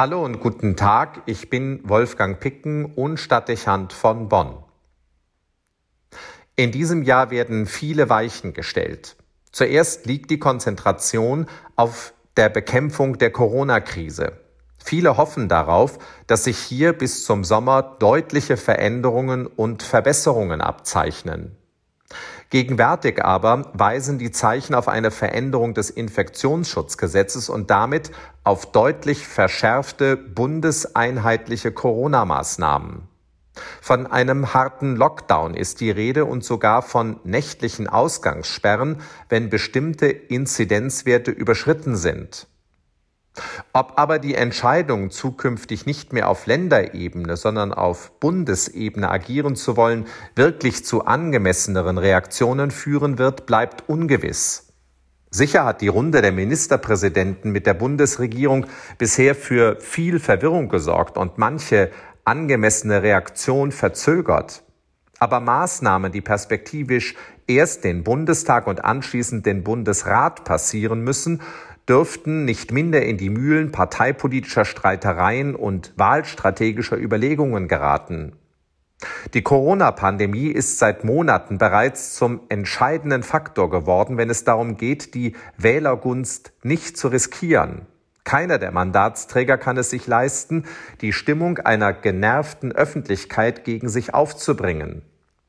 [0.00, 4.56] Hallo und guten Tag, ich bin Wolfgang Picken und Stadtdechant von Bonn.
[6.56, 9.16] In diesem Jahr werden viele Weichen gestellt.
[9.52, 11.44] Zuerst liegt die Konzentration
[11.76, 14.40] auf der Bekämpfung der Corona-Krise.
[14.78, 21.58] Viele hoffen darauf, dass sich hier bis zum Sommer deutliche Veränderungen und Verbesserungen abzeichnen.
[22.50, 28.10] Gegenwärtig aber weisen die Zeichen auf eine Veränderung des Infektionsschutzgesetzes und damit
[28.42, 33.08] auf deutlich verschärfte bundeseinheitliche Corona-Maßnahmen.
[33.80, 41.30] Von einem harten Lockdown ist die Rede und sogar von nächtlichen Ausgangssperren, wenn bestimmte Inzidenzwerte
[41.30, 42.46] überschritten sind.
[43.72, 50.06] Ob aber die Entscheidung, zukünftig nicht mehr auf Länderebene, sondern auf Bundesebene agieren zu wollen,
[50.34, 54.66] wirklich zu angemesseneren Reaktionen führen wird, bleibt ungewiss.
[55.30, 58.66] Sicher hat die Runde der Ministerpräsidenten mit der Bundesregierung
[58.98, 61.90] bisher für viel Verwirrung gesorgt und manche
[62.24, 64.64] angemessene Reaktion verzögert.
[65.20, 67.14] Aber Maßnahmen, die perspektivisch
[67.46, 71.42] erst den Bundestag und anschließend den Bundesrat passieren müssen,
[71.90, 78.36] dürften nicht minder in die Mühlen parteipolitischer Streitereien und wahlstrategischer Überlegungen geraten.
[79.34, 85.34] Die Corona-Pandemie ist seit Monaten bereits zum entscheidenden Faktor geworden, wenn es darum geht, die
[85.56, 87.86] Wählergunst nicht zu riskieren.
[88.22, 90.66] Keiner der Mandatsträger kann es sich leisten,
[91.00, 95.02] die Stimmung einer genervten Öffentlichkeit gegen sich aufzubringen.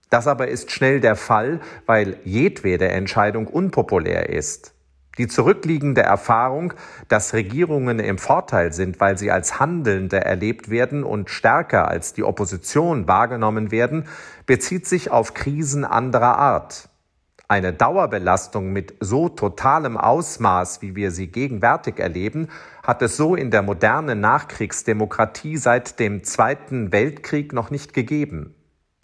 [0.09, 4.73] Das aber ist schnell der Fall, weil jedwede Entscheidung unpopulär ist.
[5.17, 6.73] Die zurückliegende Erfahrung,
[7.09, 12.23] dass Regierungen im Vorteil sind, weil sie als Handelnde erlebt werden und stärker als die
[12.23, 14.07] Opposition wahrgenommen werden,
[14.45, 16.87] bezieht sich auf Krisen anderer Art.
[17.49, 22.47] Eine Dauerbelastung mit so totalem Ausmaß, wie wir sie gegenwärtig erleben,
[22.81, 28.55] hat es so in der modernen Nachkriegsdemokratie seit dem Zweiten Weltkrieg noch nicht gegeben.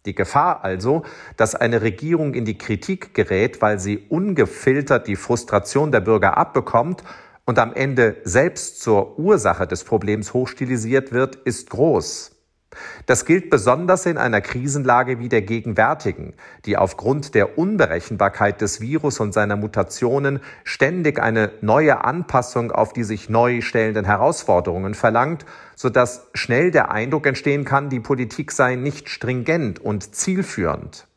[0.08, 1.04] Die Gefahr also,
[1.36, 7.04] dass eine Regierung in die Kritik gerät, weil sie ungefiltert die Frustration der Bürger abbekommt
[7.46, 12.37] und am Ende selbst zur Ursache des Problems hochstilisiert wird, ist groß.
[13.06, 16.34] Das gilt besonders in einer Krisenlage wie der gegenwärtigen,
[16.66, 23.04] die aufgrund der Unberechenbarkeit des Virus und seiner Mutationen ständig eine neue Anpassung auf die
[23.04, 25.46] sich neu stellenden Herausforderungen verlangt,
[25.76, 31.08] sodass schnell der Eindruck entstehen kann, die Politik sei nicht stringent und zielführend.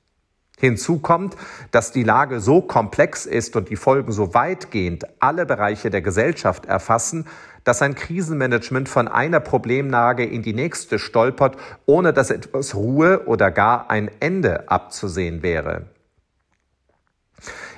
[0.60, 1.36] Hinzu kommt,
[1.70, 6.66] dass die Lage so komplex ist und die Folgen so weitgehend alle Bereiche der Gesellschaft
[6.66, 7.26] erfassen,
[7.70, 13.52] dass ein Krisenmanagement von einer Problemlage in die nächste stolpert, ohne dass etwas Ruhe oder
[13.52, 15.86] gar ein Ende abzusehen wäre.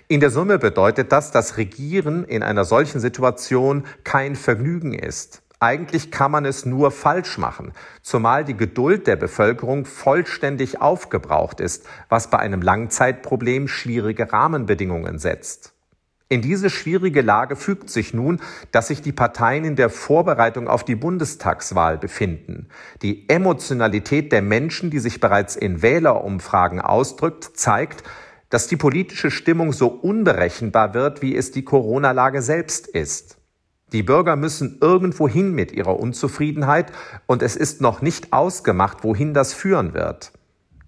[0.08, 5.42] In der Summe bedeutet das, dass Regieren in einer solchen Situation kein Vergnügen ist.
[5.60, 11.86] Eigentlich kann man es nur falsch machen, zumal die Geduld der Bevölkerung vollständig aufgebraucht ist,
[12.08, 15.71] was bei einem Langzeitproblem schwierige Rahmenbedingungen setzt.
[16.32, 20.82] In diese schwierige Lage fügt sich nun, dass sich die Parteien in der Vorbereitung auf
[20.82, 22.68] die Bundestagswahl befinden.
[23.02, 28.02] Die Emotionalität der Menschen, die sich bereits in Wählerumfragen ausdrückt, zeigt,
[28.48, 33.36] dass die politische Stimmung so unberechenbar wird, wie es die Corona-Lage selbst ist.
[33.92, 36.92] Die Bürger müssen irgendwo hin mit ihrer Unzufriedenheit
[37.26, 40.32] und es ist noch nicht ausgemacht, wohin das führen wird.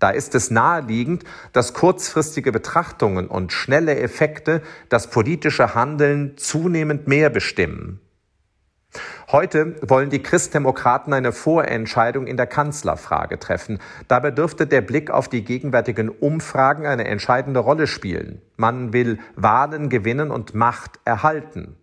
[0.05, 4.61] Da ist es naheliegend, dass kurzfristige Betrachtungen und schnelle Effekte
[4.91, 8.01] das politische Handeln zunehmend mehr bestimmen.
[9.33, 13.79] Heute wollen die Christdemokraten eine Vorentscheidung in der Kanzlerfrage treffen.
[14.07, 18.43] Dabei dürfte der Blick auf die gegenwärtigen Umfragen eine entscheidende Rolle spielen.
[18.59, 21.77] Man will Wahlen gewinnen und Macht erhalten.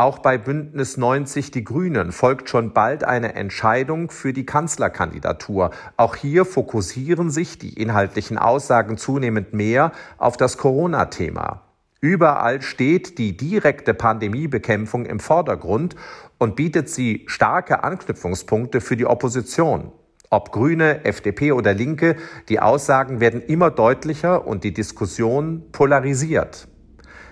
[0.00, 5.72] Auch bei Bündnis 90 Die Grünen folgt schon bald eine Entscheidung für die Kanzlerkandidatur.
[5.96, 11.62] Auch hier fokussieren sich die inhaltlichen Aussagen zunehmend mehr auf das Corona-Thema.
[12.00, 15.96] Überall steht die direkte Pandemiebekämpfung im Vordergrund
[16.38, 19.90] und bietet sie starke Anknüpfungspunkte für die Opposition.
[20.30, 22.14] Ob Grüne, FDP oder Linke,
[22.48, 26.68] die Aussagen werden immer deutlicher und die Diskussion polarisiert.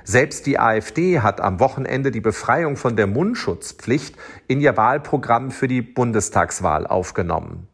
[0.09, 4.15] Selbst die AfD hat am Wochenende die Befreiung von der Mundschutzpflicht
[4.47, 7.67] in ihr Wahlprogramm für die Bundestagswahl aufgenommen.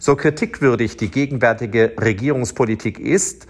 [0.00, 3.46] So kritikwürdig die gegenwärtige Regierungspolitik ist,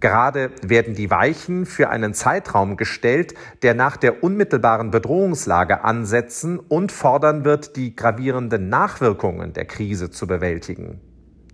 [0.00, 6.90] Gerade werden die Weichen für einen Zeitraum gestellt, der nach der unmittelbaren Bedrohungslage ansetzen und
[6.90, 11.02] fordern wird, die gravierenden Nachwirkungen der Krise zu bewältigen.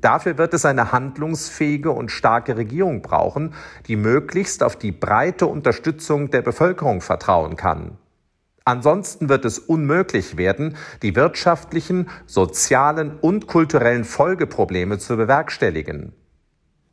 [0.01, 3.55] Dafür wird es eine handlungsfähige und starke Regierung brauchen,
[3.87, 7.99] die möglichst auf die breite Unterstützung der Bevölkerung vertrauen kann.
[8.65, 16.13] Ansonsten wird es unmöglich werden, die wirtschaftlichen, sozialen und kulturellen Folgeprobleme zu bewerkstelligen.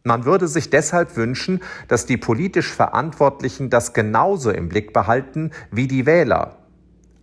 [0.03, 5.87] Man würde sich deshalb wünschen, dass die politisch Verantwortlichen das genauso im Blick behalten wie
[5.87, 6.62] die Wähler.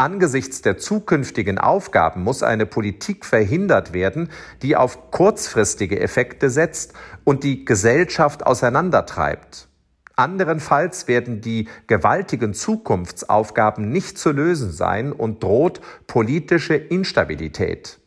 [0.00, 4.30] Angesichts der zukünftigen Aufgaben muss eine Politik verhindert werden,
[4.62, 6.94] die auf kurzfristige Effekte setzt
[7.24, 9.68] und die Gesellschaft auseinandertreibt.
[10.16, 18.00] Anderenfalls werden die gewaltigen Zukunftsaufgaben nicht zu lösen sein und droht politische Instabilität.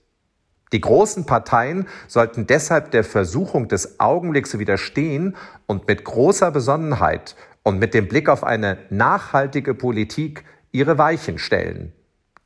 [0.71, 5.35] Die großen Parteien sollten deshalb der Versuchung des Augenblicks widerstehen
[5.67, 10.43] und mit großer Besonnenheit und mit dem Blick auf eine nachhaltige Politik
[10.73, 11.93] ihre Weichen stellen.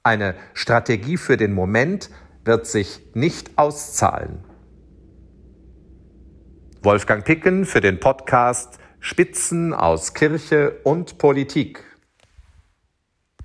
[0.03, 2.11] Eine Strategie für den Moment
[2.45, 4.43] wird sich nicht auszahlen.
[6.83, 11.83] Wolfgang Picken für den Podcast Spitzen aus Kirche und Politik.